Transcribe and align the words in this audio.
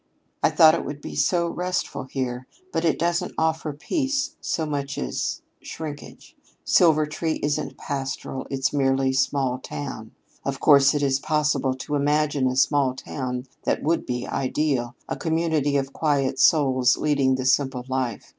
"I 0.41 0.49
thought 0.49 0.73
it 0.73 0.83
would 0.83 0.99
be 0.99 1.13
so 1.15 1.47
restful 1.47 2.05
here, 2.05 2.47
but 2.73 2.83
it 2.83 2.97
doesn't 2.97 3.35
offer 3.37 3.71
peace 3.71 4.35
so 4.41 4.65
much 4.65 4.97
as 4.97 5.43
shrinkage. 5.61 6.35
Silvertree 6.65 7.37
isn't 7.43 7.77
pastoral 7.77 8.47
it's 8.49 8.73
merely 8.73 9.13
small 9.13 9.59
town. 9.59 10.13
Of 10.43 10.59
course 10.59 10.95
it 10.95 11.03
is 11.03 11.19
possible 11.19 11.75
to 11.75 11.93
imagine 11.93 12.47
a 12.47 12.55
small 12.55 12.95
town 12.95 13.45
that 13.65 13.83
would 13.83 14.07
be 14.07 14.25
ideal 14.25 14.95
a 15.07 15.15
community 15.15 15.77
of 15.77 15.93
quiet 15.93 16.39
souls 16.39 16.97
leading 16.97 17.35
the 17.35 17.45
simple 17.45 17.85
life. 17.87 18.25